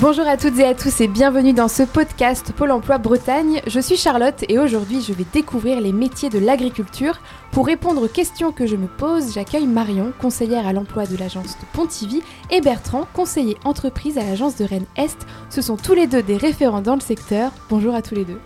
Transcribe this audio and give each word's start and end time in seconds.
Bonjour 0.00 0.26
à 0.26 0.38
toutes 0.38 0.58
et 0.58 0.64
à 0.64 0.74
tous 0.74 1.02
et 1.02 1.08
bienvenue 1.08 1.52
dans 1.52 1.68
ce 1.68 1.82
podcast 1.82 2.54
Pôle 2.56 2.70
Emploi 2.70 2.96
Bretagne. 2.96 3.60
Je 3.66 3.80
suis 3.80 3.98
Charlotte 3.98 4.46
et 4.48 4.58
aujourd'hui 4.58 5.02
je 5.02 5.12
vais 5.12 5.26
découvrir 5.30 5.78
les 5.78 5.92
métiers 5.92 6.30
de 6.30 6.38
l'agriculture. 6.38 7.20
Pour 7.50 7.66
répondre 7.66 8.02
aux 8.02 8.08
questions 8.08 8.50
que 8.50 8.66
je 8.66 8.76
me 8.76 8.86
pose, 8.86 9.34
j'accueille 9.34 9.66
Marion, 9.66 10.14
conseillère 10.18 10.66
à 10.66 10.72
l'emploi 10.72 11.04
de 11.04 11.18
l'agence 11.18 11.58
de 11.58 11.66
Pontivy, 11.74 12.22
et 12.50 12.62
Bertrand, 12.62 13.06
conseiller 13.12 13.58
entreprise 13.62 14.16
à 14.16 14.22
l'agence 14.22 14.56
de 14.56 14.64
Rennes-Est. 14.64 15.26
Ce 15.50 15.60
sont 15.60 15.76
tous 15.76 15.92
les 15.92 16.06
deux 16.06 16.22
des 16.22 16.38
référents 16.38 16.80
dans 16.80 16.94
le 16.94 17.02
secteur. 17.02 17.52
Bonjour 17.68 17.94
à 17.94 18.00
tous 18.00 18.14
les 18.14 18.24
deux. 18.24 18.40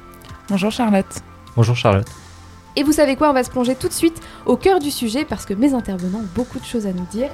Bonjour 0.48 0.72
Charlotte. 0.72 1.20
Bonjour 1.54 1.76
Charlotte. 1.76 2.08
Et 2.74 2.82
vous 2.82 2.90
savez 2.90 3.14
quoi, 3.14 3.30
on 3.30 3.32
va 3.32 3.44
se 3.44 3.50
plonger 3.50 3.76
tout 3.76 3.86
de 3.86 3.92
suite 3.92 4.20
au 4.46 4.56
cœur 4.56 4.80
du 4.80 4.90
sujet 4.90 5.24
parce 5.24 5.46
que 5.46 5.54
mes 5.54 5.72
intervenants 5.72 6.18
ont 6.18 6.28
beaucoup 6.34 6.58
de 6.58 6.64
choses 6.64 6.88
à 6.88 6.92
nous 6.92 7.06
dire. 7.12 7.30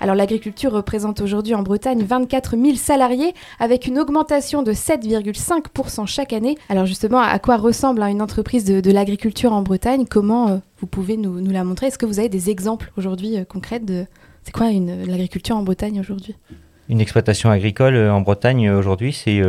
Alors 0.00 0.16
l'agriculture 0.16 0.72
représente 0.72 1.20
aujourd'hui 1.20 1.54
en 1.54 1.62
Bretagne 1.62 2.02
24 2.02 2.56
000 2.56 2.76
salariés 2.76 3.34
avec 3.58 3.86
une 3.86 3.98
augmentation 3.98 4.62
de 4.62 4.72
7,5% 4.72 6.06
chaque 6.06 6.32
année. 6.32 6.56
Alors 6.70 6.86
justement, 6.86 7.20
à 7.20 7.38
quoi 7.38 7.58
ressemble 7.58 8.02
hein, 8.02 8.08
une 8.08 8.22
entreprise 8.22 8.64
de, 8.64 8.90
l'agriculture 8.90 9.52
en 9.52 9.62
Bretagne? 9.62 10.06
Comment 10.08 10.48
euh, 10.48 10.56
vous 10.78 10.86
pouvez 10.86 11.16
nous, 11.16 11.38
la 11.38 11.64
montrer? 11.64 11.86
Est-ce 11.86 11.98
que 11.98 12.06
vous 12.06 12.18
avez 12.18 12.30
des 12.30 12.50
exemples 12.50 12.90
aujourd'hui 12.96 13.38
euh, 13.38 13.44
concrets 13.44 13.80
de... 13.80 14.06
C'est 14.42 14.52
quoi 14.52 14.70
l'agriculture 14.70 15.56
en 15.56 15.62
Bretagne 15.62 16.00
aujourd'hui? 16.00 16.34
Une 16.90 17.00
exploitation 17.00 17.50
agricole 17.50 17.94
euh, 17.94 18.12
en 18.12 18.20
Bretagne 18.20 18.68
euh, 18.68 18.78
aujourd'hui, 18.78 19.12
c'est 19.12 19.40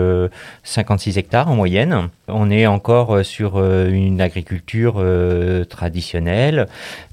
56 0.64 1.18
euh, 1.18 1.20
hectares 1.20 1.50
en 1.50 1.56
moyenne. 1.56 2.10
On 2.28 2.52
est 2.52 2.68
encore 2.68 3.26
sur 3.26 3.62
une 3.62 4.22
agriculture 4.22 5.04
traditionnelle 5.68 6.68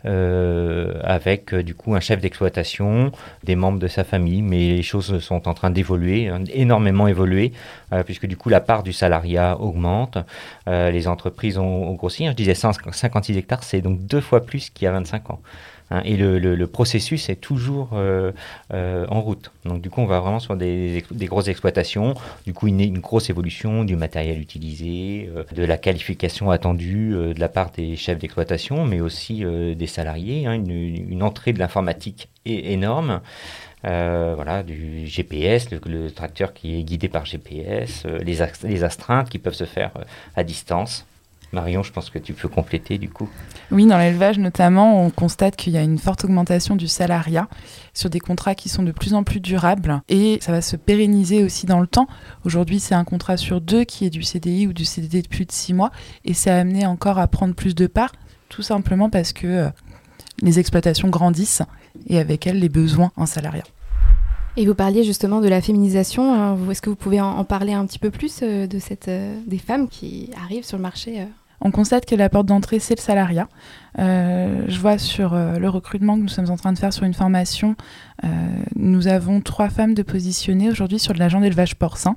avec 0.05 1.53
du 1.53 1.75
coup 1.75 1.97
un 1.97 2.01
chef 2.01 2.21
d'exploitation, 2.21 3.11
des 3.43 3.57
membres 3.57 3.81
de 3.81 3.89
sa 3.89 4.05
famille, 4.05 4.43
mais 4.43 4.77
les 4.77 4.83
choses 4.83 5.19
sont 5.19 5.49
en 5.49 5.55
train 5.55 5.71
d'évoluer, 5.71 6.29
hein, 6.29 6.45
énormément 6.53 7.09
évoluer, 7.09 7.53
puisque 8.05 8.27
du 8.27 8.37
coup 8.37 8.49
la 8.49 8.61
part 8.61 8.85
du 8.85 8.93
salariat 8.93 9.59
augmente, 9.59 10.19
les 10.69 11.09
entreprises 11.09 11.59
ont, 11.59 11.89
ont 11.89 11.95
grossi. 11.95 12.27
Je 12.27 12.33
disais 12.33 12.55
56 12.55 13.37
hectares, 13.37 13.65
c'est 13.65 13.81
donc 13.81 13.99
deux 14.07 14.21
fois 14.21 14.47
plus 14.47 14.71
qu'il 14.71 14.85
y 14.85 14.89
a 14.89 14.93
25 14.93 15.31
ans. 15.31 15.41
Hein, 15.91 16.03
et 16.05 16.17
le, 16.17 16.67
processus 16.67 17.31
est 17.31 17.37
toujours 17.37 17.91
euh, 17.95 18.33
euh, 18.75 19.07
en 19.09 19.21
route. 19.21 19.51
Donc 19.65 19.81
du 19.81 19.89
coup, 19.91 20.01
on 20.01 20.07
va 20.07 20.21
vraiment 20.21 20.39
sur 20.39 20.57
des, 20.57 21.03
grosses 21.23 21.49
exploitations, 21.49 22.15
du 22.47 22.53
coup 22.53 22.69
une, 22.69 22.81
une, 22.81 22.99
grosse 22.99 23.31
évolution 23.31 23.85
du 23.85 23.97
matériel 23.97 24.39
utilisé, 24.39 25.31
euh, 25.35 25.45
de 25.55 25.65
la 25.65 25.79
qualification 25.79 26.51
attendue 26.51 27.11
de 27.11 27.41
la 27.41 27.49
part 27.49 27.71
des 27.71 27.97
chefs 27.97 28.19
d'exploitation, 28.19 28.85
mais 28.85 29.01
aussi 29.01 29.45
des 29.45 29.87
salariés, 29.87 30.47
hein, 30.47 30.55
une, 30.55 31.23
entrée 31.23 31.53
de 31.53 31.59
l'informatique 31.59 32.29
énorme. 32.45 33.21
voilà, 33.83 34.63
du 34.63 35.07
GPS, 35.07 35.71
le, 35.71 36.11
tracteur 36.11 36.53
qui 36.53 36.79
est 36.79 36.83
guidé 36.83 37.09
par 37.09 37.25
GPS, 37.25 38.05
les, 38.25 38.39
les, 38.65 38.85
astreintes 38.85 39.31
qui 39.31 39.39
peuvent 39.39 39.55
se 39.55 39.65
faire 39.65 39.93
à 40.37 40.45
distance. 40.45 41.07
Marion, 41.53 41.83
je 41.83 41.93
pense 41.93 42.11
que 42.11 42.19
tu 42.19 42.35
peux 42.35 42.49
compléter 42.49 42.99
du 42.99 43.09
coup. 43.09 43.29
Oui, 43.71 43.87
dans 43.87 43.99
l'élevage 43.99 44.39
notamment, 44.39 45.05
on 45.05 45.11
constate 45.11 45.57
qu'il 45.57 45.73
y 45.73 45.79
a 45.79 45.83
une 45.83 45.99
forte 45.99 46.25
augmentation 46.25 46.77
du 46.77 46.89
salariat 46.89 47.49
sur 47.95 48.11
des 48.11 48.21
contrats 48.21 48.55
qui 48.55 48.69
sont 48.69 48.83
de 48.83 48.93
plus 48.93 49.15
en 49.15 49.25
plus 49.25 49.41
durables 49.41 50.03
et 50.09 50.39
ça 50.43 50.53
va 50.53 50.61
se 50.61 50.77
pérenniser 50.77 51.43
aussi 51.43 51.67
dans 51.67 51.81
le 51.81 51.87
temps. 51.87 52.07
Aujourd'hui, 52.45 52.81
c'est 52.81 52.95
un 52.95 53.05
contrat 53.05 53.37
sur 53.37 53.61
deux 53.61 53.85
qui 53.85 54.05
est 54.05 54.11
du 54.11 54.23
CDI 54.23 54.67
ou 54.67 54.73
du 54.73 54.85
CDD 54.85 55.23
de 55.23 55.29
plus 55.29 55.47
de 55.47 55.53
six 55.53 55.73
mois 55.73 55.91
et 56.25 56.35
c'est 56.35 56.51
amené 56.51 56.87
encore 56.87 57.19
à 57.19 57.27
prendre 57.27 57.55
plus 57.55 57.75
de 57.75 57.87
parts, 57.87 58.13
tout 58.49 58.63
simplement 58.63 59.09
parce 59.09 59.33
que 59.33 59.47
euh, 59.47 59.69
les 60.43 60.59
exploitations 60.59 61.09
grandissent 61.09 61.63
et 62.09 62.19
avec 62.19 62.47
elles 62.47 62.61
les 62.61 62.69
besoins 62.69 63.11
en 63.17 63.27
salariat. 63.27 63.65
Et 64.57 64.67
vous 64.67 64.75
parliez 64.75 65.05
justement 65.05 65.41
de 65.41 65.49
la 65.49 65.61
féminisation. 65.61 66.35
Hein. 66.35 66.59
Est-ce 66.71 66.83
que 66.83 66.91
vous 66.91 66.97
pouvez 66.97 67.21
en, 67.21 67.45
parler 67.45 67.73
un 67.73 67.87
petit 67.87 67.99
peu 67.99 68.11
plus 68.11 68.41
euh, 68.43 68.67
de 68.67 68.79
cette, 68.79 69.09
euh, 69.09 69.39
des 69.47 69.59
femmes 69.59 69.89
qui 69.89 70.31
arrivent 70.37 70.65
sur 70.65 70.77
le 70.77 70.83
marché 70.83 71.27
on 71.61 71.71
constate 71.71 72.07
que 72.07 72.15
la 72.15 72.29
porte 72.29 72.47
d'entrée, 72.47 72.79
c'est 72.79 72.97
le 72.97 73.01
salariat. 73.01 73.49
Euh, 73.99 74.65
je 74.69 74.79
vois 74.79 74.99
sur 74.99 75.35
euh, 75.35 75.59
le 75.59 75.69
recrutement 75.69 76.17
que 76.17 76.23
nous 76.23 76.29
sommes 76.29 76.51
en 76.51 76.57
train 76.57 76.73
de 76.73 76.79
faire 76.79 76.93
sur 76.93 77.05
une 77.05 77.15
formation, 77.15 77.75
euh, 78.25 78.29
nous 78.77 79.09
avons 79.09 79.41
trois 79.41 79.69
femmes 79.69 79.95
de 79.95 80.03
positionner 80.03 80.71
aujourd'hui 80.71 80.99
sur 80.99 81.15
de 81.15 81.19
l'agent 81.19 81.41
d'élevage 81.41 81.75
porcin. 81.75 82.15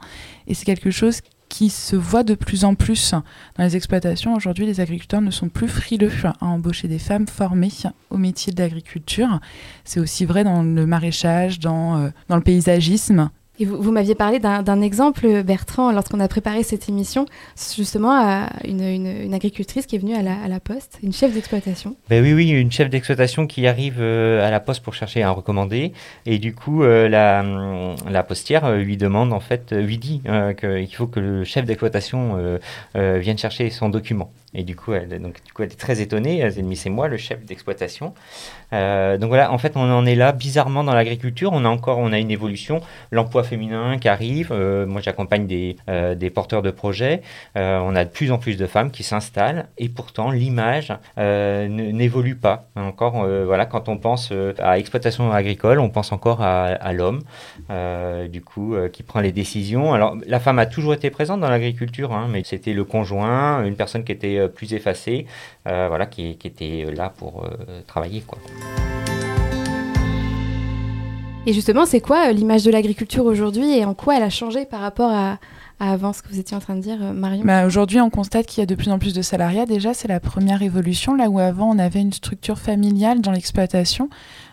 Et 0.48 0.54
c'est 0.54 0.66
quelque 0.66 0.92
chose 0.92 1.22
qui 1.52 1.70
se 1.70 1.98
voit 1.98 2.24
de 2.24 2.34
plus 2.34 2.64
en 2.64 2.76
plus 2.76 3.12
dans 3.12 3.64
les 3.66 3.76
exploitations. 3.76 4.34
Aujourd'hui, 4.34 4.66
les 4.66 4.80
agriculteurs 4.80 5.20
ne 5.22 5.32
sont 5.32 5.50
plus 5.50 5.68
frileux 5.68 6.10
à 6.24 6.46
embaucher 6.46 6.88
des 6.88 6.98
femmes 6.98 7.28
formées 7.28 7.70
au 8.10 8.18
métier 8.18 8.54
de 8.54 8.62
l'agriculture. 8.62 9.42
C'est 9.84 10.00
aussi 10.00 10.24
vrai 10.24 10.46
dans 10.46 10.64
le 10.64 10.86
maraîchage, 10.86 11.60
dans, 11.60 12.10
dans 12.30 12.38
le 12.38 12.42
paysagisme 12.42 13.30
vous, 13.60 13.92
m'aviez 13.92 14.16
parlé 14.16 14.40
d'un 14.40 14.82
exemple, 14.82 15.44
Bertrand, 15.44 15.92
lorsqu'on 15.92 16.20
a 16.20 16.28
préparé 16.28 16.64
cette 16.64 16.90
émission, 16.90 17.26
justement 17.76 18.12
à 18.12 18.50
une, 18.66 19.34
agricultrice 19.34 19.86
qui 19.86 19.96
est 19.96 20.00
venue 20.00 20.16
à 20.16 20.48
la, 20.48 20.60
poste, 20.60 21.00
une 21.04 21.14
chef 21.14 21.34
d'exploitation. 21.34 21.96
Ben 22.10 22.24
oui, 22.24 22.34
oui, 22.34 22.50
une 22.50 22.72
chef 22.72 22.90
d'exploitation 22.90 23.48
qui 23.48 23.68
arrive 23.68 23.98
euh, 24.00 24.46
à 24.46 24.52
la 24.52 24.60
poste 24.60 24.84
pour 24.84 24.94
chercher 24.94 25.24
un 25.24 25.32
recommandé. 25.32 25.94
Et 26.26 26.40
du 26.40 26.54
coup, 26.54 26.84
euh, 26.84 27.08
la, 27.08 27.44
la, 28.10 28.24
postière 28.24 28.66
euh, 28.66 28.78
lui 28.78 28.98
demande, 28.98 29.34
en 29.34 29.40
fait, 29.40 29.72
lui 29.72 29.98
dit 29.98 30.22
qu'il 30.60 30.96
faut 30.96 31.08
que 31.08 31.20
le 31.20 31.44
chef 31.44 31.66
d'exploitation 31.66 32.38
vienne 32.96 33.38
chercher 33.38 33.70
son 33.70 33.90
document. 33.90 34.32
Et 34.54 34.64
du 34.64 34.76
coup, 34.76 34.94
elle, 34.94 35.22
donc, 35.22 35.42
du 35.46 35.54
coup, 35.54 35.64
elle 35.64 35.72
est 35.72 35.80
très 35.80 36.02
étonnée. 36.02 36.50
C'est 36.76 36.90
moi 36.90 37.08
le 37.08 37.18
chef 37.18 37.46
d'exploitation. 37.46 38.14
Euh, 38.74 39.18
donc 39.18 39.30
voilà, 39.30 39.52
en 39.52 39.58
fait, 39.58 39.74
on 39.76 39.82
en 39.82 40.06
est 40.06 40.16
là 40.16 40.32
bizarrement 40.32 40.84
dans 40.84 40.94
l'agriculture. 40.94 41.52
On 41.54 41.66
a 41.66 41.70
encore, 41.70 42.00
on 42.00 42.12
a 42.12 42.20
une 42.20 42.32
évolution, 42.32 42.82
l'emploi 43.12 43.44
féminin 43.44 43.98
qui 43.98 44.08
arrive. 44.08 44.50
Euh, 44.52 44.86
moi, 44.86 45.02
j'accompagne 45.02 45.48
des, 45.48 45.78
euh, 45.90 46.16
des, 46.16 46.30
porteurs 46.30 46.62
de 46.62 46.72
projets. 46.72 47.22
on 47.56 47.96
a 47.96 48.06
de 48.06 48.10
plus 48.10 48.32
en 48.32 48.38
plus 48.38 48.58
de 48.58 48.66
femmes 48.66 48.92
qui 48.92 49.04
s'installent, 49.04 49.68
et 49.78 49.90
pourtant 49.90 50.32
l'image 50.32 50.94
n'évolue 51.18 52.36
pas. 52.36 52.68
Encore, 52.76 53.26
voilà, 53.46 53.66
quand 53.66 53.90
on 53.90 53.98
pense 53.98 54.34
à 54.60 54.80
exploitation 54.80 55.32
agricole, 55.32 55.80
on 55.80 55.90
pense 55.90 56.12
encore 56.12 56.42
à, 56.42 56.66
à 56.66 56.94
l'homme, 56.94 57.22
du 58.30 58.42
coup, 58.42 58.76
qui 58.92 59.04
prend 59.04 59.20
les 59.20 59.32
décisions. 59.32 59.94
Alors, 59.94 60.16
la 60.26 60.40
femme 60.40 60.60
a 60.60 60.66
toujours 60.66 60.94
été 60.94 61.10
présente 61.10 61.42
dans 61.42 61.50
l'agriculture, 61.50 62.14
hein, 62.14 62.28
mais 62.30 62.44
c'était 62.44 62.74
le 62.74 62.86
conjoint, 62.86 63.64
une 63.66 63.76
personne 63.76 64.04
qui 64.04 64.12
était 64.12 64.41
plus 64.48 64.74
effacée, 64.74 65.26
voilà, 65.66 66.06
qui, 66.06 66.38
qui, 66.38 66.48
était 66.48 66.86
là 66.96 67.10
pour 67.10 67.46
travailler, 67.88 68.22
quoi. 68.22 68.40
Et 71.48 71.54
justement, 71.54 71.88
c'est 71.88 72.02
quoi 72.02 72.28
euh, 72.28 72.34
l'image 72.34 72.64
de 72.64 72.72
l'agriculture 72.72 73.26
aujourd'hui 73.26 73.76
et 73.76 73.84
en 73.84 73.96
quoi 73.96 74.18
elle 74.18 74.24
a 74.24 74.30
changé 74.30 74.66
par 74.66 74.80
rapport 74.80 75.12
à, 75.12 75.40
avant 75.80 76.14
ce 76.14 76.22
que 76.22 76.30
vous 76.30 76.40
étiez 76.40 76.56
en 76.56 76.60
train 76.60 76.76
de 76.76 76.82
dire, 76.82 77.00
euh, 77.02 77.14
Marion? 77.14 77.44
Bah, 77.44 77.66
Aujourd'hui, 77.66 78.00
on 78.00 78.12
constate 78.12 78.46
qu'il 78.46 78.62
y 78.62 78.64
a 78.64 78.68
de 78.68 78.76
plus 78.76 78.90
en 78.90 79.00
plus 79.00 79.14
de 79.14 79.24
salariats. 79.24 79.66
Déjà, 79.66 79.96
c'est 79.96 80.08
la 80.08 80.20
première 80.20 80.62
évolution, 80.62 81.16
là 81.16 81.30
où 81.30 81.40
avant, 81.40 81.72
on 81.72 81.80
avait 81.80 82.02
une 82.02 82.14
structure 82.14 82.60
familiale 82.60 83.22
dans 83.22 83.32
l'exploitation 83.32 84.10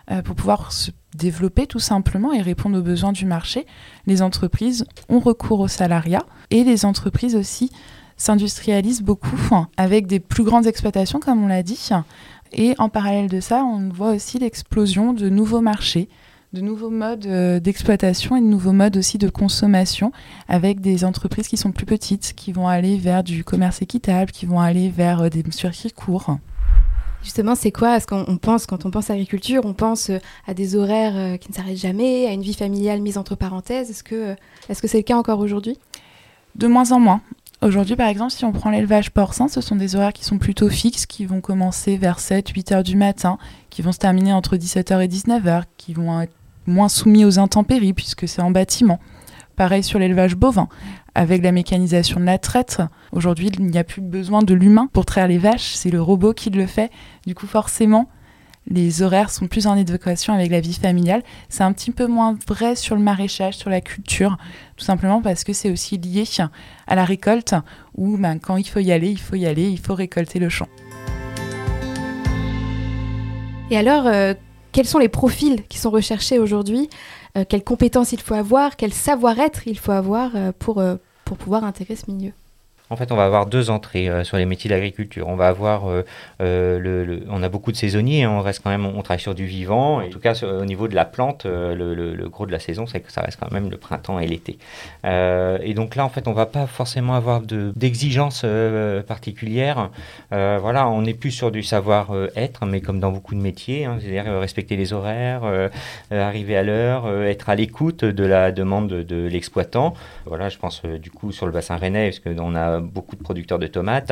euh, 0.09 0.23
pour 0.23 0.35
pouvoir 0.35 0.71
se 0.71 0.89
développer 1.15 1.67
tout 1.67 1.79
simplement 1.79 2.33
et 2.33 2.41
répondre 2.41 2.79
aux 2.79 2.83
besoins 2.83 3.11
du 3.11 3.25
marché. 3.25 3.67
Les 4.07 4.23
entreprises 4.23 4.85
ont 5.09 5.19
recours 5.19 5.59
au 5.59 5.67
salariat 5.67 6.23
et 6.49 6.63
les 6.63 6.85
entreprises 6.85 7.35
aussi 7.35 7.71
s'industrialisent 8.19 9.01
beaucoup 9.01 9.35
avec 9.77 10.05
des 10.05 10.19
plus 10.19 10.43
grandes 10.43 10.67
exploitations, 10.67 11.19
comme 11.19 11.43
on 11.43 11.47
l'a 11.47 11.63
dit. 11.63 11.89
Et 12.51 12.75
en 12.77 12.89
parallèle 12.89 13.29
de 13.29 13.39
ça, 13.39 13.63
on 13.63 13.89
voit 13.89 14.11
aussi 14.11 14.37
l'explosion 14.37 15.13
de 15.13 15.29
nouveaux 15.29 15.61
marchés, 15.61 16.09
de 16.53 16.61
nouveaux 16.61 16.89
modes 16.89 17.27
euh, 17.27 17.59
d'exploitation 17.59 18.35
et 18.35 18.41
de 18.41 18.45
nouveaux 18.45 18.71
modes 18.71 18.97
aussi 18.97 19.19
de 19.19 19.29
consommation 19.29 20.11
avec 20.47 20.81
des 20.81 21.05
entreprises 21.05 21.47
qui 21.47 21.57
sont 21.57 21.71
plus 21.71 21.85
petites, 21.85 22.33
qui 22.35 22.51
vont 22.51 22.67
aller 22.67 22.97
vers 22.97 23.23
du 23.23 23.43
commerce 23.43 23.81
équitable, 23.81 24.31
qui 24.31 24.47
vont 24.47 24.59
aller 24.59 24.89
vers 24.89 25.21
euh, 25.21 25.29
des 25.29 25.43
circuits 25.51 25.91
courts. 25.91 26.37
Justement, 27.21 27.53
c'est 27.53 27.71
quoi 27.71 27.99
ce 27.99 28.07
qu'on 28.07 28.37
pense 28.37 28.65
quand 28.65 28.85
on 28.85 28.91
pense 28.91 29.09
agriculture 29.09 29.61
On 29.65 29.73
pense 29.73 30.09
euh, 30.09 30.17
à 30.47 30.53
des 30.55 30.75
horaires 30.75 31.37
qui 31.37 31.51
ne 31.51 31.55
s'arrêtent 31.55 31.77
jamais, 31.77 32.25
à 32.25 32.31
une 32.31 32.41
vie 32.41 32.53
familiale 32.55 33.01
mise 33.01 33.17
entre 33.17 33.35
parenthèses? 33.35 33.91
Est-ce 33.91 34.03
que 34.03 34.35
c'est 34.67 34.73
-ce 34.73 34.87
c'est 34.87 34.97
le 34.97 35.03
cas 35.03 35.17
encore 35.17 35.39
aujourd'hui? 35.39 35.77
De 36.55 36.67
moins 36.67 36.91
en 36.91 36.99
moins. 36.99 37.21
Aujourd'hui, 37.61 37.97
par 37.97 38.07
exemple, 38.07 38.31
si 38.31 38.45
on 38.45 38.53
prend 38.53 38.69
l'élevage 38.69 39.11
porcin, 39.11 39.49
ce 39.49 39.59
sont 39.59 39.75
des 39.75 39.97
horaires 39.97 40.13
qui 40.13 40.23
sont 40.23 40.37
plutôt 40.37 40.69
fixes, 40.69 41.05
qui 41.05 41.25
vont 41.25 41.41
commencer 41.41 41.97
vers 41.97 42.19
7-8 42.19 42.73
heures 42.73 42.83
du 42.83 42.95
matin, 42.95 43.37
qui 43.69 43.81
vont 43.81 43.91
se 43.91 43.97
terminer 43.97 44.31
entre 44.31 44.55
17h 44.55 45.03
et 45.03 45.07
19h, 45.09 45.63
qui 45.77 45.93
vont 45.93 46.21
être 46.21 46.33
moins 46.67 46.87
soumis 46.87 47.25
aux 47.25 47.37
intempéries 47.37 47.93
puisque 47.93 48.29
c'est 48.29 48.41
en 48.41 48.51
bâtiment. 48.51 48.99
Pareil 49.57 49.83
sur 49.83 49.99
l'élevage 49.99 50.37
bovin. 50.37 50.69
Avec 51.15 51.43
la 51.43 51.51
mécanisation 51.51 52.21
de 52.21 52.25
la 52.25 52.37
traite, 52.37 52.81
aujourd'hui, 53.11 53.47
il 53.47 53.65
n'y 53.65 53.77
a 53.77 53.83
plus 53.83 54.01
besoin 54.01 54.41
de 54.41 54.53
l'humain 54.53 54.87
pour 54.93 55.05
traire 55.05 55.27
les 55.27 55.37
vaches, 55.37 55.73
c'est 55.73 55.91
le 55.91 56.01
robot 56.01 56.33
qui 56.33 56.49
le 56.51 56.65
fait. 56.65 56.91
Du 57.27 57.35
coup, 57.35 57.47
forcément, 57.47 58.07
les 58.67 59.01
horaires 59.01 59.29
sont 59.29 59.47
plus 59.47 59.67
en 59.67 59.75
éducation 59.75 60.33
avec 60.33 60.51
la 60.51 60.59
vie 60.59 60.73
familiale. 60.73 61.23
C'est 61.49 61.63
un 61.63 61.73
petit 61.73 61.91
peu 61.91 62.07
moins 62.07 62.37
vrai 62.47 62.75
sur 62.75 62.95
le 62.95 63.01
maraîchage, 63.01 63.55
sur 63.55 63.69
la 63.69 63.81
culture, 63.81 64.37
tout 64.77 64.85
simplement 64.85 65.21
parce 65.21 65.43
que 65.43 65.53
c'est 65.53 65.71
aussi 65.71 65.97
lié 65.97 66.23
à 66.87 66.95
la 66.95 67.05
récolte, 67.05 67.55
où 67.95 68.17
ben, 68.17 68.37
quand 68.37 68.57
il 68.57 68.67
faut 68.67 68.79
y 68.79 68.91
aller, 68.91 69.09
il 69.09 69.19
faut 69.19 69.35
y 69.35 69.45
aller, 69.45 69.69
il 69.69 69.79
faut 69.79 69.95
récolter 69.95 70.39
le 70.39 70.49
champ. 70.49 70.67
Et 73.71 73.77
alors, 73.77 74.07
euh, 74.07 74.33
quels 74.71 74.87
sont 74.87 74.99
les 74.99 75.09
profils 75.09 75.63
qui 75.67 75.77
sont 75.77 75.91
recherchés 75.91 76.39
aujourd'hui? 76.39 76.89
Quelles 77.47 77.63
compétences 77.63 78.11
il 78.11 78.19
faut 78.19 78.33
avoir, 78.33 78.75
quel 78.75 78.91
savoir-être 78.91 79.67
il 79.67 79.77
faut 79.77 79.91
avoir 79.91 80.31
pour, 80.57 80.83
pour 81.25 81.37
pouvoir 81.37 81.63
intégrer 81.63 81.95
ce 81.95 82.11
milieu? 82.11 82.33
En 82.89 82.95
fait, 82.95 83.11
on 83.11 83.15
va 83.15 83.25
avoir 83.25 83.45
deux 83.45 83.69
entrées 83.69 84.09
euh, 84.09 84.23
sur 84.23 84.37
les 84.37 84.45
métiers 84.45 84.69
d'agriculture. 84.69 85.27
On 85.27 85.35
va 85.35 85.47
avoir, 85.47 85.87
euh, 85.87 86.03
euh, 86.41 86.79
le, 86.79 87.23
on 87.29 87.43
a 87.43 87.49
beaucoup 87.49 87.71
de 87.71 87.77
saisonniers, 87.77 88.23
hein. 88.23 88.31
on 88.31 88.41
reste 88.41 88.61
quand 88.63 88.71
même, 88.71 88.85
on 88.85 89.01
travaille 89.03 89.21
sur 89.21 89.35
du 89.35 89.45
vivant. 89.45 90.01
En 90.01 90.09
tout 90.09 90.19
cas, 90.19 90.33
au 90.43 90.65
niveau 90.65 90.87
de 90.87 90.95
la 90.95 91.05
plante, 91.05 91.45
le, 91.45 92.27
gros 92.29 92.45
de 92.45 92.51
la 92.51 92.59
saison, 92.59 92.87
c'est 92.87 92.99
que 92.99 93.11
ça 93.11 93.21
reste 93.21 93.39
quand 93.39 93.51
même 93.51 93.69
le 93.69 93.77
printemps 93.77 94.19
et 94.19 94.27
l'été. 94.27 94.57
et 95.03 95.73
donc 95.73 95.95
là, 95.95 96.05
en 96.05 96.09
fait, 96.09 96.27
on 96.27 96.33
va 96.33 96.45
pas 96.45 96.67
forcément 96.67 97.13
avoir 97.13 97.41
d'exigences 97.41 98.45
particulières. 99.07 99.89
voilà, 100.31 100.89
on 100.89 101.01
n'est 101.03 101.13
plus 101.13 101.31
sur 101.31 101.51
du 101.51 101.63
savoir-être, 101.63 102.65
mais 102.65 102.81
comme 102.81 102.99
dans 102.99 103.11
beaucoup 103.11 103.35
de 103.35 103.41
métiers, 103.41 103.85
hein, 103.85 103.97
c'est-à-dire 104.01 104.39
respecter 104.39 104.75
les 104.75 104.93
horaires, 104.93 105.41
arriver 106.11 106.57
à 106.57 106.63
l'heure, 106.63 107.23
être 107.23 107.49
à 107.49 107.55
l'écoute 107.55 108.05
de 108.05 108.23
la 108.23 108.51
demande 108.51 108.89
de, 108.89 109.27
l'exploitant. 109.27 109.93
Voilà, 110.25 110.49
je 110.49 110.57
pense 110.57 110.83
du 110.83 111.11
coup 111.11 111.31
sur 111.31 111.45
le 111.45 111.51
bassin 111.51 111.77
rennais, 111.77 112.11
parce 112.11 112.19
qu'on 112.19 112.55
a 112.55 112.78
beaucoup 112.79 113.15
de 113.15 113.23
producteurs 113.23 113.59
de 113.59 113.67
tomates. 113.67 114.11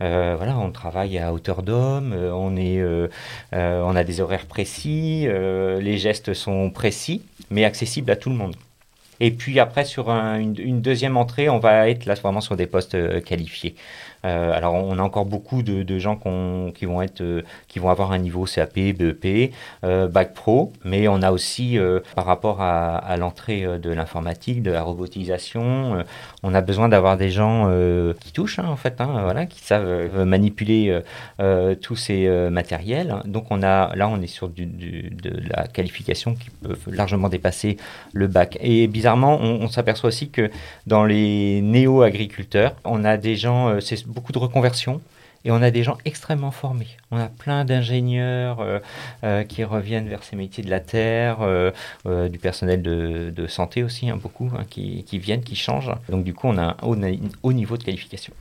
Euh, 0.00 0.34
voilà, 0.36 0.58
on 0.58 0.70
travaille 0.70 1.18
à 1.18 1.32
hauteur 1.32 1.62
d'homme, 1.62 2.12
euh, 2.12 3.08
euh, 3.54 3.82
on 3.82 3.96
a 3.96 4.04
des 4.04 4.20
horaires 4.20 4.46
précis, 4.46 5.26
les 5.26 5.98
gestes 5.98 6.34
sont 6.34 6.70
précis, 6.70 7.22
mais 7.50 7.64
accessibles 7.64 8.10
à 8.10 8.16
tout 8.16 8.30
le 8.30 8.36
monde. 8.36 8.56
Et 9.20 9.30
puis 9.30 9.60
après, 9.60 9.84
sur 9.84 10.10
une, 10.10 10.80
deuxième 10.80 11.16
entrée, 11.16 11.48
on 11.48 11.58
va 11.58 11.88
être 11.88 12.06
là 12.06 12.14
vraiment 12.14 12.40
sur 12.40 12.56
des 12.56 12.66
postes 12.66 12.96
qualifiés. 13.24 13.76
Euh, 14.24 14.52
alors, 14.52 14.74
on 14.74 14.98
a 14.98 15.02
encore 15.02 15.24
beaucoup 15.24 15.62
de, 15.62 15.98
gens 15.98 16.18
qui, 16.74 16.86
vont 16.86 17.02
être, 17.02 17.20
euh, 17.20 17.42
qui 17.68 17.78
vont 17.78 17.90
avoir 17.90 18.12
un 18.12 18.18
niveau 18.18 18.44
CAP, 18.44 18.74
BEP, 18.74 19.52
euh, 19.84 20.08
Bac 20.08 20.34
Pro, 20.34 20.72
mais 20.84 21.08
on 21.08 21.22
a 21.22 21.32
aussi, 21.32 21.78
par 22.14 22.24
rapport 22.24 22.60
à, 22.60 23.16
l'entrée 23.16 23.66
de 23.78 23.90
l'informatique, 23.90 24.62
de 24.62 24.70
la 24.70 24.82
robotisation, 24.82 26.04
on 26.42 26.54
a 26.54 26.60
besoin 26.60 26.88
d'avoir 26.88 27.16
des 27.16 27.30
gens 27.30 27.70
qui 28.20 28.32
touchent, 28.32 28.58
hein, 28.58 28.66
en 28.68 28.76
fait, 28.76 29.00
hein, 29.00 29.20
voilà, 29.24 29.46
qui 29.46 29.60
savent 29.60 30.24
manipuler 30.24 31.00
tous 31.80 31.96
ces 31.96 32.28
matériels. 32.50 33.16
Donc, 33.24 33.46
on 33.50 33.62
a, 33.62 33.94
là, 33.94 34.08
on 34.08 34.20
est 34.20 34.26
sur 34.26 34.48
de 34.48 35.30
la 35.54 35.66
qualification 35.66 36.34
qui 36.34 36.50
peut 36.50 36.76
largement 36.90 37.28
dépasser 37.28 37.76
le 38.12 38.26
bac. 38.26 38.58
Et 38.60 38.86
bizarrement, 38.86 39.40
on, 39.40 39.68
s'aperçoit 39.68 40.08
aussi 40.08 40.30
que 40.30 40.50
dans 40.86 41.04
les 41.04 41.60
néo-agriculteurs, 41.62 42.74
on 42.84 43.04
a 43.04 43.16
des 43.16 43.36
gens, 43.36 43.80
beaucoup 44.12 44.32
de 44.32 44.38
reconversions. 44.38 45.00
Et 45.44 45.50
on 45.50 45.60
a 45.60 45.70
des 45.70 45.82
gens 45.82 45.98
extrêmement 46.04 46.52
formés. 46.52 46.86
On 47.10 47.18
a 47.18 47.26
plein 47.26 47.64
d'ingénieurs 47.64 48.60
euh, 48.60 48.78
euh, 49.24 49.42
qui 49.42 49.64
reviennent 49.64 50.08
vers 50.08 50.22
ces 50.22 50.36
métiers 50.36 50.62
de 50.62 50.70
la 50.70 50.80
terre, 50.80 51.38
euh, 51.40 51.72
du 52.28 52.38
personnel 52.38 52.82
de, 52.82 53.46
santé 53.48 53.82
aussi, 53.82 54.08
hein, 54.08 54.16
beaucoup, 54.16 54.50
hein, 54.56 54.62
qui, 54.68 55.04
viennent, 55.18 55.42
qui 55.42 55.56
changent. 55.56 55.92
Donc 56.08 56.24
du 56.24 56.32
coup, 56.32 56.46
on 56.46 56.58
a 56.58 56.62
un 56.62 56.76
haut, 57.42 57.52
niveau 57.52 57.76
de 57.76 57.82
qualification. 57.82 58.32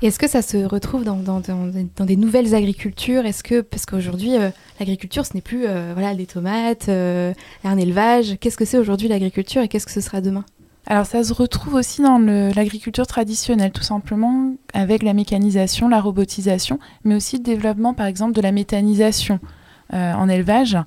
Est-ce 0.00 0.18
que 0.18 0.28
ça 0.28 0.42
se 0.42 0.58
retrouve 0.58 1.02
dans, 1.02 1.16
dans, 1.16 1.40
des 1.40 2.16
nouvelles 2.16 2.54
agricultures? 2.54 3.24
Est-ce 3.26 3.42
que 3.42 3.62
parce 3.62 3.84
qu'aujourd'hui 3.84 4.30
l'agriculture 4.78 5.26
ce 5.26 5.34
n'est 5.34 5.40
plus 5.40 5.66
voilà 5.94 6.14
des 6.14 6.26
tomates, 6.26 6.88
un 6.88 7.78
élevage? 7.78 8.36
Qu'est-ce 8.38 8.56
que 8.56 8.64
c'est 8.64 8.78
aujourd'hui 8.78 9.08
l'agriculture 9.08 9.62
et 9.62 9.66
qu'est-ce 9.66 9.86
que 9.86 9.92
ce 9.92 10.00
sera 10.00 10.20
demain? 10.20 10.44
Alors 10.88 11.04
ça 11.04 11.22
se 11.22 11.34
retrouve 11.34 11.74
aussi 11.74 12.00
dans 12.00 12.18
l'agriculture 12.18 13.06
traditionnelle, 13.06 13.72
tout 13.72 13.82
simplement 13.82 14.54
avec 14.72 15.02
la 15.02 15.12
mécanisation, 15.12 15.86
la 15.86 16.00
robotisation, 16.00 16.78
mais 17.04 17.14
aussi 17.14 17.36
le 17.36 17.42
développement 17.42 17.92
par 17.92 18.06
exemple 18.06 18.32
de 18.32 18.40
la 18.40 18.52
méthanisation 18.52 19.38
euh, 19.92 20.14
en 20.14 20.30
élevage. 20.30 20.78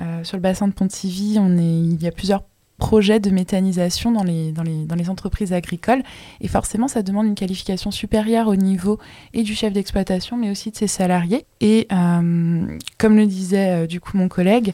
Euh, 0.00 0.24
sur 0.24 0.38
le 0.38 0.40
bassin 0.40 0.68
de 0.68 0.72
Pontivy, 0.72 1.36
on 1.38 1.58
il 1.58 2.02
y 2.02 2.08
a 2.08 2.12
plusieurs 2.12 2.44
projets 2.78 3.20
de 3.20 3.28
méthanisation 3.28 4.10
dans 4.10 4.24
les 4.24 5.10
entreprises 5.10 5.52
agricoles. 5.52 6.02
Et 6.40 6.48
forcément, 6.48 6.88
ça 6.88 7.02
demande 7.02 7.26
une 7.26 7.34
qualification 7.34 7.90
supérieure 7.90 8.48
au 8.48 8.56
niveau 8.56 8.98
et 9.34 9.42
du 9.42 9.54
chef 9.54 9.74
d'exploitation, 9.74 10.38
mais 10.38 10.50
aussi 10.50 10.70
de 10.70 10.76
ses 10.76 10.86
salariés. 10.86 11.44
Et 11.60 11.86
euh, 11.92 12.78
comme 12.96 13.16
le 13.16 13.26
disait 13.26 13.86
du 13.86 14.00
coup 14.00 14.16
mon 14.16 14.28
collègue, 14.28 14.72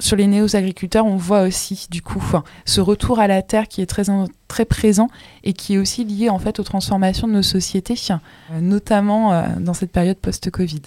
sur 0.00 0.16
les 0.16 0.26
néo-agriculteurs, 0.26 1.06
on 1.06 1.16
voit 1.16 1.42
aussi 1.42 1.86
du 1.90 2.02
coup 2.02 2.22
ce 2.64 2.80
retour 2.80 3.20
à 3.20 3.26
la 3.26 3.42
terre 3.42 3.68
qui 3.68 3.80
est 3.80 3.86
très, 3.86 4.04
très 4.48 4.64
présent 4.64 5.08
et 5.44 5.52
qui 5.52 5.74
est 5.74 5.78
aussi 5.78 6.04
lié 6.04 6.28
en 6.28 6.38
fait 6.38 6.58
aux 6.58 6.64
transformations 6.64 7.28
de 7.28 7.32
nos 7.32 7.42
sociétés, 7.42 7.94
euh, 8.10 8.60
notamment 8.60 9.32
euh, 9.32 9.46
dans 9.58 9.74
cette 9.74 9.92
période 9.92 10.16
post-Covid. 10.16 10.82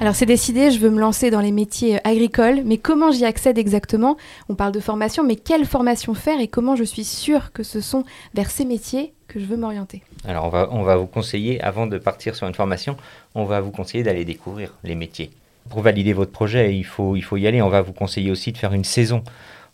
Alors 0.00 0.14
c'est 0.14 0.24
décidé, 0.24 0.70
je 0.70 0.78
veux 0.78 0.88
me 0.88 0.98
lancer 0.98 1.30
dans 1.30 1.42
les 1.42 1.52
métiers 1.52 1.96
euh, 1.96 2.00
agricoles, 2.04 2.62
mais 2.64 2.78
comment 2.78 3.12
j'y 3.12 3.26
accède 3.26 3.58
exactement? 3.58 4.16
On 4.48 4.54
parle 4.54 4.72
de 4.72 4.80
formation, 4.80 5.22
mais 5.22 5.36
quelle 5.36 5.66
formation 5.66 6.14
faire 6.14 6.40
et 6.40 6.48
comment 6.48 6.74
je 6.74 6.84
suis 6.84 7.04
sûre 7.04 7.52
que 7.52 7.62
ce 7.62 7.82
sont 7.82 8.04
vers 8.32 8.50
ces 8.50 8.64
métiers 8.64 9.12
que 9.28 9.38
je 9.38 9.44
veux 9.44 9.58
m'orienter? 9.58 10.02
Alors 10.24 10.46
on 10.46 10.48
va, 10.48 10.68
on 10.72 10.82
va 10.82 10.96
vous 10.96 11.06
conseiller, 11.06 11.60
avant 11.60 11.86
de 11.86 11.98
partir 11.98 12.34
sur 12.34 12.46
une 12.46 12.54
formation, 12.54 12.96
on 13.34 13.44
va 13.44 13.60
vous 13.60 13.70
conseiller 13.70 14.02
d'aller 14.02 14.24
découvrir 14.24 14.72
les 14.84 14.94
métiers 14.94 15.30
pour 15.68 15.82
valider 15.82 16.12
votre 16.12 16.32
projet, 16.32 16.74
il 16.74 16.84
faut, 16.84 17.16
il 17.16 17.22
faut 17.22 17.36
y 17.36 17.46
aller. 17.46 17.62
On 17.62 17.68
va 17.68 17.82
vous 17.82 17.92
conseiller 17.92 18.30
aussi 18.30 18.52
de 18.52 18.58
faire 18.58 18.72
une 18.72 18.84
saison. 18.84 19.22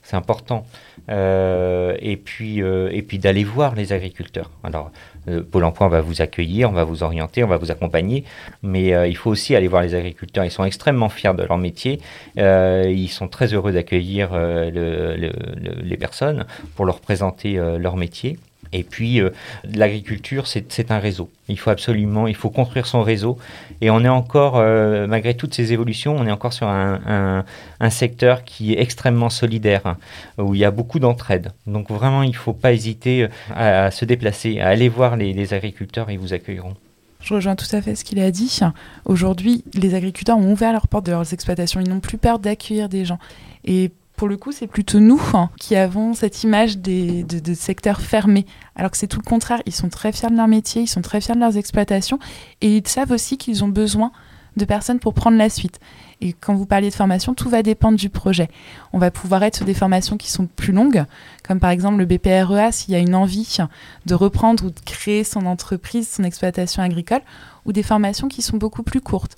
C'est 0.06 0.15
important. 0.15 0.65
Euh, 1.09 1.97
et 1.99 2.17
puis, 2.17 2.62
euh, 2.62 3.03
puis 3.09 3.19
d'aller 3.19 3.43
voir 3.43 3.75
les 3.75 3.93
agriculteurs. 3.93 4.53
Alors, 4.62 4.93
euh, 5.29 5.43
Pôle 5.43 5.65
emploi 5.65 5.88
va 5.88 6.00
vous 6.00 6.23
accueillir, 6.23 6.71
on 6.71 6.75
va 6.75 6.85
vous 6.85 7.03
orienter, 7.03 7.43
on 7.43 7.49
va 7.49 7.56
vous 7.56 7.73
accompagner, 7.73 8.23
mais 8.62 9.09
il 9.09 9.17
faut 9.17 9.31
aussi 9.31 9.56
aller 9.56 9.67
voir 9.67 9.83
les 9.83 9.97
agriculteurs. 9.97 10.44
Ils 10.44 10.53
sont 10.53 10.65
extrêmement 10.65 11.09
fiers 11.09 11.35
de 11.35 11.43
leur 11.43 11.59
métier. 11.59 12.00
ils 12.37 13.09
sont 13.09 13.27
très 13.27 13.53
heureux 13.53 13.73
d'accueillir 13.73 14.31
les 14.33 15.97
personnes 15.99 16.47
pour 16.77 16.85
leur 16.85 17.00
présenter 17.00 17.55
leur 17.79 17.97
métier. 17.97 18.38
Et 18.76 18.82
puis, 18.82 19.20
euh, 19.20 19.31
l'agriculture, 19.64 20.46
c'est 20.46 20.90
un 20.90 20.99
réseau. 20.99 21.31
Il 21.49 21.58
faut 21.58 21.70
absolument, 21.70 22.26
il 22.26 22.34
faut 22.34 22.50
construire 22.50 22.87
son 22.87 23.02
réseau. 23.02 23.38
Et 23.81 23.88
on 23.88 24.05
est 24.05 24.08
encore, 24.08 24.56
euh, 24.56 25.06
malgré 25.06 25.34
toutes 25.34 25.55
ces 25.55 25.73
évolutions, 25.73 26.14
on 26.14 26.26
est 26.26 26.31
encore 26.31 26.52
sur 26.52 26.69
un, 26.69 27.44
secteur 27.88 28.44
qui 28.44 28.75
est 28.75 28.81
extrêmement 28.81 29.31
solidaire, 29.31 29.96
où 30.38 30.55
il 30.55 30.61
y 30.61 30.64
a 30.64 30.70
beaucoup 30.70 30.99
d'entraide. 30.99 31.52
Donc 31.67 31.90
vraiment, 31.90 32.23
il 32.23 32.31
ne 32.31 32.37
faut 32.37 32.52
pas 32.52 32.73
hésiter 32.73 33.23
euh, 33.23 33.28
à, 33.55 33.90
se 33.90 34.05
déplacer, 34.05 34.61
à 34.61 34.69
aller 34.69 34.88
voir 34.88 35.17
les, 35.17 35.32
les 35.32 35.55
agriculteurs, 35.55 36.11
ils 36.11 36.19
vous 36.19 36.34
accueilleront. 36.34 36.75
Je 37.20 37.32
rejoins 37.32 37.56
tout 37.56 37.67
à 37.73 37.81
fait 37.81 37.94
ce 37.94 38.05
qu'il 38.05 38.20
a 38.20 38.31
dit. 38.31 38.61
Aujourd'hui, 39.06 39.64
les 39.75 39.95
agriculteurs 39.95 40.37
ont 40.37 40.52
ouvert 40.52 40.73
leurs 40.73 40.87
portes 40.87 41.06
de 41.06 41.12
leurs 41.12 41.33
exploitations. 41.33 41.80
Ils 41.80 41.88
n'ont 41.88 42.00
plus 42.00 42.18
peur 42.18 42.38
d'accueillir 42.38 42.88
des 42.88 43.04
gens. 43.04 43.18
Et 43.64 43.90
pour 44.16 44.28
le 44.28 44.37
coup, 44.37 44.50
c'est 44.50 44.66
plutôt 44.66 44.99
nous 44.99 45.20
hein, 45.35 45.50
qui 45.61 45.76
avons 45.76 46.14
cette 46.14 46.42
image 46.42 46.78
des, 46.78 47.23
de, 47.23 47.54
secteurs 47.54 48.00
fermés, 48.00 48.46
alors 48.75 48.90
que 48.90 48.96
c'est 48.96 49.06
tout 49.06 49.20
le 49.23 49.28
contraire. 49.28 49.61
Ils 49.66 49.75
sont 49.75 49.88
très 49.88 50.12
fiers 50.12 50.30
de 50.30 50.37
leur 50.37 50.49
métier, 50.49 50.82
ils 50.82 50.88
sont 50.88 51.02
très 51.02 51.20
fiers 51.20 51.35
de 51.35 51.40
leurs 51.40 51.56
exploitations, 51.56 52.18
et 52.62 52.76
ils 52.76 52.88
savent 52.88 53.11
aussi 53.11 53.37
qu'ils 53.37 53.62
ont 53.62 53.68
besoin 53.68 54.12
de 54.56 54.64
personnes 54.64 54.99
pour 54.99 55.12
prendre 55.12 55.37
la 55.37 55.50
suite. 55.50 55.80
Et 56.23 56.32
quand 56.32 56.54
vous 56.54 56.64
parliez 56.64 56.88
de 56.88 56.94
formation, 56.94 57.35
tout 57.35 57.50
va 57.50 57.62
dépendre 57.62 57.99
du 57.99 58.08
projet. 58.08 58.49
On 58.94 58.99
va 58.99 59.11
pouvoir 59.11 59.42
être 59.42 59.56
sur 59.56 59.66
des 59.66 59.75
formations 59.75 60.16
qui 60.16 60.30
sont 60.30 60.46
plus 60.46 60.73
longues, 60.73 61.04
comme 61.46 61.61
par 61.61 61.68
exemple 61.68 61.99
le 61.99 62.06
BPREA, 62.06 62.73
s'il 62.73 62.94
y 62.94 62.96
a 62.96 63.00
une 63.00 63.14
envie 63.14 63.58
de 64.06 64.14
reprendre 64.14 64.64
ou 64.64 64.70
de 64.70 64.80
créer 64.80 65.25
son 65.25 65.44
entreprise, 65.44 66.08
son 66.08 66.25
exploitation 66.25 66.82
agricole, 66.82 67.20
ou 67.66 67.73
des 67.73 67.82
formations 67.82 68.28
qui 68.28 68.40
sont 68.40 68.56
beaucoup 68.56 68.82
plus 68.82 69.02
courtes 69.02 69.37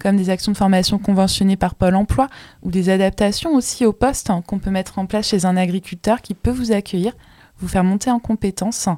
comme 0.00 0.16
des 0.16 0.30
actions 0.30 0.52
de 0.52 0.56
formation 0.56 0.98
conventionnées 0.98 1.56
par 1.56 1.74
Pôle 1.74 1.94
Emploi 1.94 2.28
ou 2.62 2.70
des 2.70 2.88
adaptations 2.88 3.54
aussi 3.54 3.86
au 3.86 3.92
poste 3.92 4.30
hein, 4.30 4.42
qu'on 4.46 4.58
peut 4.58 4.70
mettre 4.70 4.98
en 4.98 5.06
place 5.06 5.28
chez 5.28 5.44
un 5.44 5.56
agriculteur 5.56 6.22
qui 6.22 6.34
peut 6.34 6.50
vous 6.50 6.72
accueillir, 6.72 7.12
vous 7.58 7.68
faire 7.68 7.84
monter 7.84 8.10
en 8.10 8.18
compétences 8.18 8.88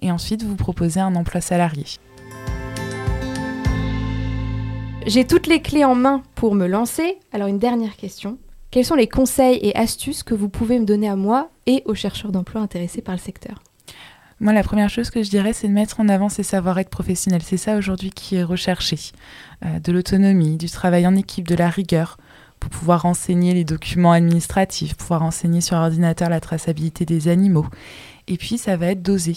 et 0.00 0.10
ensuite 0.10 0.42
vous 0.42 0.56
proposer 0.56 1.00
un 1.00 1.16
emploi 1.16 1.40
salarié. 1.40 1.84
J'ai 5.06 5.26
toutes 5.26 5.46
les 5.46 5.60
clés 5.60 5.84
en 5.84 5.94
main 5.94 6.22
pour 6.34 6.54
me 6.54 6.66
lancer. 6.66 7.18
Alors 7.32 7.48
une 7.48 7.58
dernière 7.58 7.96
question. 7.96 8.38
Quels 8.70 8.84
sont 8.84 8.94
les 8.94 9.06
conseils 9.06 9.58
et 9.62 9.76
astuces 9.76 10.22
que 10.22 10.34
vous 10.34 10.48
pouvez 10.48 10.78
me 10.78 10.86
donner 10.86 11.08
à 11.08 11.16
moi 11.16 11.50
et 11.66 11.82
aux 11.84 11.94
chercheurs 11.94 12.32
d'emploi 12.32 12.60
intéressés 12.60 13.02
par 13.02 13.14
le 13.14 13.20
secteur? 13.20 13.62
Moi, 14.40 14.52
la 14.52 14.62
première 14.62 14.90
chose 14.90 15.10
que 15.10 15.22
je 15.22 15.30
dirais, 15.30 15.52
c'est 15.52 15.68
de 15.68 15.72
mettre 15.72 16.00
en 16.00 16.08
avant 16.08 16.28
ses 16.28 16.42
savoir-être 16.42 16.90
professionnels. 16.90 17.42
C'est 17.42 17.56
ça 17.56 17.76
aujourd'hui 17.76 18.10
qui 18.10 18.36
est 18.36 18.42
recherché. 18.42 18.98
Euh, 19.64 19.78
de 19.78 19.92
l'autonomie, 19.92 20.56
du 20.56 20.68
travail 20.68 21.06
en 21.06 21.14
équipe, 21.14 21.46
de 21.46 21.54
la 21.54 21.70
rigueur, 21.70 22.18
pour 22.58 22.70
pouvoir 22.70 23.02
renseigner 23.02 23.54
les 23.54 23.64
documents 23.64 24.12
administratifs, 24.12 24.96
pouvoir 24.96 25.20
renseigner 25.20 25.60
sur 25.60 25.76
ordinateur 25.76 26.28
la 26.28 26.40
traçabilité 26.40 27.04
des 27.04 27.28
animaux. 27.28 27.66
Et 28.26 28.36
puis, 28.36 28.58
ça 28.58 28.76
va 28.76 28.86
être 28.86 29.02
d'oser. 29.02 29.36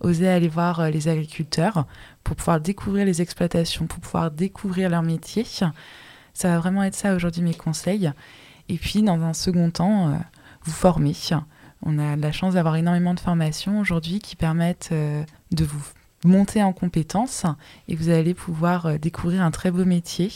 Oser 0.00 0.28
aller 0.28 0.48
voir 0.48 0.80
euh, 0.80 0.90
les 0.90 1.08
agriculteurs 1.08 1.86
pour 2.22 2.36
pouvoir 2.36 2.60
découvrir 2.60 3.04
les 3.04 3.22
exploitations, 3.22 3.86
pour 3.86 3.98
pouvoir 3.98 4.30
découvrir 4.30 4.90
leur 4.90 5.02
métier. 5.02 5.44
Ça 5.44 5.72
va 6.44 6.58
vraiment 6.58 6.84
être 6.84 6.94
ça 6.94 7.14
aujourd'hui 7.14 7.42
mes 7.42 7.54
conseils. 7.54 8.12
Et 8.68 8.78
puis, 8.78 9.02
dans 9.02 9.22
un 9.22 9.32
second 9.32 9.70
temps, 9.70 10.10
euh, 10.10 10.16
vous 10.62 10.72
former 10.72 11.14
on 11.82 11.98
a 11.98 12.16
la 12.16 12.32
chance 12.32 12.54
d'avoir 12.54 12.76
énormément 12.76 13.14
de 13.14 13.20
formations 13.20 13.80
aujourd'hui 13.80 14.20
qui 14.20 14.36
permettent 14.36 14.90
euh, 14.92 15.22
de 15.52 15.64
vous 15.64 15.82
monter 16.24 16.62
en 16.62 16.72
compétences 16.72 17.44
et 17.88 17.94
vous 17.94 18.08
allez 18.08 18.34
pouvoir 18.34 18.86
euh, 18.86 18.98
découvrir 18.98 19.42
un 19.42 19.50
très 19.50 19.70
beau 19.70 19.84
métier 19.84 20.30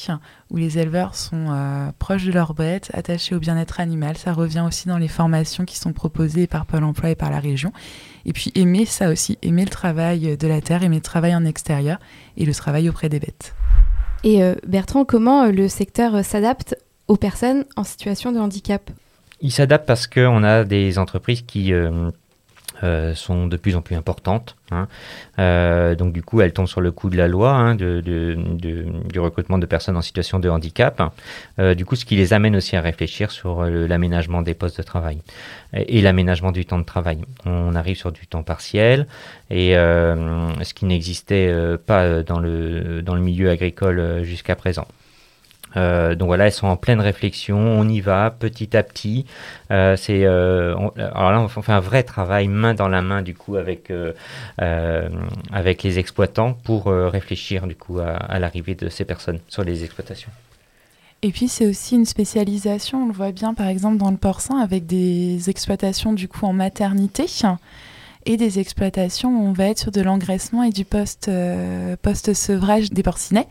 où 0.51 0.57
les 0.57 0.79
éleveurs 0.79 1.15
sont 1.15 1.47
euh, 1.51 1.91
proches 1.99 2.25
de 2.25 2.33
leurs 2.33 2.55
bêtes, 2.55 2.91
attachés 2.95 3.35
au 3.35 3.41
bien-être 3.41 3.81
animal. 3.81 4.17
Ça 4.17 4.33
revient 4.33 4.63
aussi 4.67 4.87
dans 4.87 4.99
les 4.99 5.09
formations 5.09 5.65
qui 5.65 5.79
sont 5.79 5.93
proposées 5.93 6.47
par 6.47 6.67
Pôle 6.67 6.85
emploi 6.85 7.11
et 7.11 7.17
par 7.17 7.31
la 7.31 7.41
région. 7.41 7.73
Et 8.27 8.33
puis 8.33 8.53
aimer 8.55 8.85
ça 8.85 9.11
aussi, 9.11 9.39
aimer 9.43 9.65
le 9.65 9.71
travail 9.71 10.37
de 10.37 10.47
la 10.47 10.61
terre, 10.61 10.83
aimer 10.83 10.97
le 10.97 11.03
travail 11.03 11.35
en 11.35 11.45
extérieur 11.45 11.99
et 12.37 12.45
le 12.45 12.55
travail 12.55 12.89
auprès 12.89 13.09
des 13.09 13.19
bêtes. 13.19 13.55
Et 14.23 14.43
Bertrand, 14.67 15.07
comment 15.07 15.47
le 15.47 15.67
secteur 15.67 16.23
s'adapte 16.23 16.77
aux 17.09 17.17
personnes 17.17 17.65
en 17.77 17.85
situation 17.85 18.33
de 18.33 18.39
handicap? 18.39 18.91
Il 19.41 19.53
s'adapte 19.53 19.87
parce 19.87 20.07
qu'on 20.07 20.43
a 20.43 20.65
des 20.65 20.99
entreprises 20.99 21.43
qui 21.43 21.73
euh, 22.83 23.15
sont 23.15 23.47
de 23.47 23.57
plus 23.59 23.77
en 23.77 23.83
plus 23.83 23.95
importantes. 23.95 24.57
Hein. 24.71 24.89
Euh, 25.39 25.95
donc 25.95 26.15
du 26.15 26.23
coup, 26.23 26.41
elles 26.41 26.53
tombent 26.53 26.69
sur 26.69 26.81
le 26.81 26.91
coup 26.91 27.11
de 27.11 27.17
la 27.17 27.29
loi 27.29 27.51
hein, 27.51 27.75
du 27.75 29.19
recrutement 29.19 29.59
de 29.59 29.67
personnes 29.67 29.99
en 29.99 30.03
situation 30.03 30.39
de 30.39 30.49
handicap. 30.49 31.03
Euh, 31.59 31.75
du 31.75 31.85
coup, 31.85 31.95
ce 31.95 32.07
qui 32.07 32.17
les 32.17 32.33
amène 32.33 32.57
aussi 32.57 32.77
à 32.77 32.81
réfléchir 32.81 33.33
sur 33.33 33.65
l'aménagement 33.65 34.41
des 34.41 34.55
postes 34.55 34.79
de 34.79 34.83
travail 34.83 35.21
et, 35.75 36.01
l'aménagement 36.01 36.53
du 36.53 36.65
temps 36.65 36.79
de 36.79 36.85
travail. 36.85 37.19
On 37.45 37.75
arrive 37.75 37.97
sur 37.97 38.13
du 38.13 38.27
temps 38.27 38.43
partiel 38.43 39.07
et 39.51 39.73
ce 39.73 40.75
qui 40.75 40.87
n'existait 40.87 41.53
pas 41.85 42.23
dans 42.23 42.41
le 42.41 43.21
milieu 43.21 43.51
agricole 43.51 44.23
jusqu'à 44.23 44.57
présent. 44.57 44.87
Euh, 45.77 46.15
donc 46.15 46.27
voilà, 46.27 46.47
elles 46.47 46.53
sont 46.53 46.67
en 46.67 46.77
pleine 46.77 47.01
réflexion. 47.01 47.59
On 47.59 47.89
y 47.89 48.01
va 48.01 48.31
petit 48.31 48.77
à 48.77 48.83
petit. 48.83 49.27
Euh, 49.71 49.97
c'est 49.97 50.25
euh, 50.25 50.75
alors 50.97 51.33
là, 51.33 51.41
on 51.41 51.49
fait 51.49 51.73
un 51.73 51.81
vrai 51.81 52.03
travail 52.03 52.49
main 52.49 52.75
dans 52.75 52.89
la 52.89 53.03
main 53.03 53.23
du 53.23 53.35
coup 53.35 53.57
avec 53.57 53.93
avec 54.59 55.83
les 55.83 55.99
exploitants 55.99 56.55
pour 56.65 56.87
réfléchir 56.87 57.67
du 57.67 57.75
coup 57.75 57.99
à, 57.99 58.39
l'arrivée 58.39 58.75
de 58.75 58.89
ces 58.89 59.05
personnes 59.05 59.41
sur 59.49 59.65
les 59.65 59.85
exploitations. 59.85 60.31
Et 61.23 61.33
puis 61.33 61.49
c'est 61.49 61.67
aussi 61.67 61.97
une 61.97 62.07
spécialisation. 62.07 63.05
On 63.05 63.07
le 63.07 63.13
voit 63.13 63.33
bien 63.33 63.55
par 63.55 63.69
exemple 63.69 63.99
dans 63.99 64.11
le 64.11 64.17
porcin 64.17 64.59
avec 64.59 64.87
des 64.87 65.51
exploitations 65.51 66.13
du 66.13 66.29
coup 66.29 66.47
en 66.47 66.53
maternité 66.53 67.27
et 68.27 68.37
des 68.37 68.59
exploitations 68.59 69.31
où 69.31 69.47
on 69.47 69.53
va 69.53 69.67
être 69.67 69.79
sur 69.79 69.93
de 69.93 70.01
l'engraissement 70.01 70.63
et 70.63 70.71
du 70.71 70.85
post 70.85 71.31
post 72.03 72.35
sevrage 72.35 72.91
des 72.91 73.03
porcinets. 73.03 73.49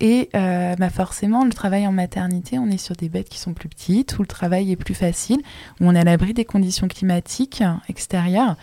Et 0.00 0.30
euh, 0.34 0.76
bah 0.76 0.90
forcément, 0.90 1.44
le 1.44 1.52
travail 1.52 1.86
en 1.86 1.92
maternité, 1.92 2.58
on 2.58 2.68
est 2.68 2.78
sur 2.78 2.94
des 2.94 3.08
bêtes 3.08 3.28
qui 3.28 3.38
sont 3.38 3.52
plus 3.52 3.68
petites, 3.68 4.18
où 4.18 4.22
le 4.22 4.28
travail 4.28 4.70
est 4.70 4.76
plus 4.76 4.94
facile, 4.94 5.40
où 5.80 5.86
on 5.86 5.94
est 5.94 6.00
à 6.00 6.04
l'abri 6.04 6.34
des 6.34 6.44
conditions 6.44 6.86
climatiques 6.86 7.64
extérieures 7.88 8.56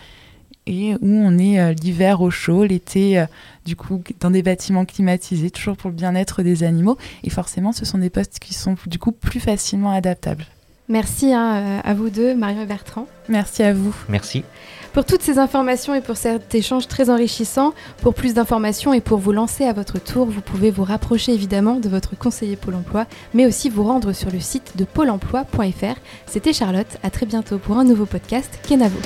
et 0.66 0.94
où 0.94 1.06
on 1.08 1.38
est 1.38 1.60
euh, 1.60 1.72
l'hiver 1.72 2.22
au 2.22 2.30
chaud, 2.30 2.64
l'été 2.64 3.18
euh, 3.18 3.26
du 3.64 3.76
coup 3.76 4.02
dans 4.18 4.30
des 4.30 4.42
bâtiments 4.42 4.84
climatisés, 4.84 5.50
toujours 5.50 5.76
pour 5.76 5.90
le 5.90 5.96
bien-être 5.96 6.42
des 6.42 6.64
animaux. 6.64 6.96
Et 7.22 7.30
forcément, 7.30 7.72
ce 7.72 7.84
sont 7.84 7.98
des 7.98 8.10
postes 8.10 8.38
qui 8.38 8.54
sont 8.54 8.74
du 8.86 8.98
coup 8.98 9.12
plus 9.12 9.40
facilement 9.40 9.92
adaptables. 9.92 10.46
Merci 10.88 11.32
hein, 11.32 11.80
à 11.82 11.94
vous 11.94 12.10
deux, 12.10 12.34
Marion 12.34 12.62
et 12.62 12.66
Bertrand. 12.66 13.06
Merci 13.28 13.62
à 13.62 13.72
vous. 13.72 13.94
Merci. 14.08 14.44
Pour 14.92 15.04
toutes 15.04 15.20
ces 15.20 15.38
informations 15.38 15.94
et 15.94 16.00
pour 16.00 16.16
cet 16.16 16.54
échange 16.54 16.88
très 16.88 17.10
enrichissant, 17.10 17.74
pour 18.00 18.14
plus 18.14 18.32
d'informations 18.32 18.94
et 18.94 19.00
pour 19.00 19.18
vous 19.18 19.32
lancer 19.32 19.64
à 19.64 19.72
votre 19.72 19.98
tour, 19.98 20.26
vous 20.26 20.40
pouvez 20.40 20.70
vous 20.70 20.84
rapprocher 20.84 21.32
évidemment 21.32 21.74
de 21.74 21.88
votre 21.88 22.16
conseiller 22.16 22.56
Pôle 22.56 22.76
emploi, 22.76 23.04
mais 23.34 23.46
aussi 23.46 23.68
vous 23.68 23.84
rendre 23.84 24.12
sur 24.12 24.30
le 24.30 24.40
site 24.40 24.76
de 24.76 24.84
pôle 24.84 25.10
emploi.fr. 25.10 25.96
C'était 26.26 26.54
Charlotte, 26.54 26.96
à 27.02 27.10
très 27.10 27.26
bientôt 27.26 27.58
pour 27.58 27.76
un 27.76 27.84
nouveau 27.84 28.06
podcast 28.06 28.58
Kenavo. 28.66 28.98